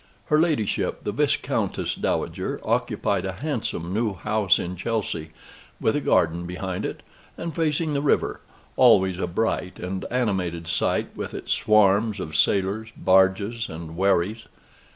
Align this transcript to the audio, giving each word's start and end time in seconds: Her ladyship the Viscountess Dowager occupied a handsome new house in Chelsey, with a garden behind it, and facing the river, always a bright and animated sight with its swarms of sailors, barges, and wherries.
Her 0.33 0.39
ladyship 0.39 1.03
the 1.03 1.11
Viscountess 1.11 1.93
Dowager 1.93 2.59
occupied 2.63 3.23
a 3.23 3.33
handsome 3.33 3.93
new 3.93 4.15
house 4.15 4.57
in 4.57 4.75
Chelsey, 4.75 5.29
with 5.79 5.95
a 5.95 6.01
garden 6.01 6.47
behind 6.47 6.87
it, 6.87 7.03
and 7.37 7.55
facing 7.55 7.93
the 7.93 8.01
river, 8.01 8.41
always 8.77 9.19
a 9.19 9.27
bright 9.27 9.77
and 9.77 10.03
animated 10.09 10.67
sight 10.67 11.15
with 11.15 11.35
its 11.35 11.53
swarms 11.53 12.19
of 12.19 12.35
sailors, 12.35 12.89
barges, 12.97 13.69
and 13.69 13.95
wherries. 13.95 14.47